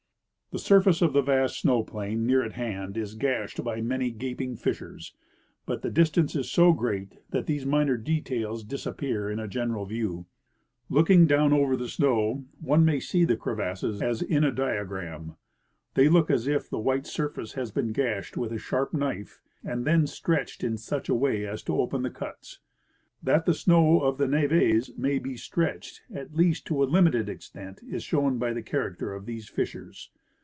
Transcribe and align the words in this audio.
The 0.53 0.59
surface 0.59 1.01
of 1.01 1.13
the 1.13 1.21
vast 1.21 1.61
snow 1.61 1.81
plain 1.81 2.25
near 2.25 2.43
at 2.43 2.51
hand 2.51 2.97
is 2.97 3.15
gashed 3.15 3.63
by 3.63 3.79
many 3.79 4.11
gaping 4.11 4.57
fissures, 4.57 5.15
but 5.65 5.81
the 5.81 5.89
distance 5.89 6.35
is 6.35 6.51
so 6.51 6.73
great 6.73 7.19
that 7.29 7.45
these 7.45 7.65
minor 7.65 7.95
details 7.95 8.65
disappear 8.65 9.29
in 9.31 9.39
a 9.39 9.47
general 9.47 9.85
view. 9.85 10.25
Looking 10.89 11.25
clowai 11.25 11.53
over 11.53 11.77
the 11.77 11.87
snow, 11.87 12.43
one 12.59 12.83
may 12.83 12.99
see 12.99 13.23
the 13.23 13.37
crevasses 13.37 14.01
as 14.01 14.21
in 14.21 14.43
a 14.43 14.51
diagram. 14.51 15.37
They 15.93 16.09
look 16.09 16.29
as 16.29 16.47
if 16.47 16.69
the 16.69 16.79
white 16.79 17.07
surface 17.07 17.53
had 17.53 17.73
been 17.73 17.93
gashed 17.93 18.35
with 18.35 18.51
a 18.51 18.57
sharp 18.59 18.93
knife, 18.93 19.39
and 19.63 19.85
then 19.85 20.05
stretched 20.05 20.65
in 20.65 20.75
such 20.77 21.07
a 21.07 21.15
way 21.15 21.47
as 21.47 21.63
to 21.63 21.71
oj^en 21.71 22.03
the 22.03 22.09
cuts. 22.09 22.59
That 23.23 23.45
the 23.45 23.53
snow 23.53 24.01
of 24.01 24.17
the 24.17 24.27
neves 24.27 24.97
may 24.97 25.17
be 25.17 25.37
stretched, 25.37 26.01
at 26.13 26.35
least 26.35 26.67
to 26.67 26.83
a 26.83 26.83
limited 26.83 27.29
extent, 27.29 27.79
is 27.89 28.03
shown 28.03 28.37
by 28.37 28.51
the 28.51 28.61
character 28.61 29.13
of 29.13 29.25
these 29.25 29.47
fissures. 29.47 30.09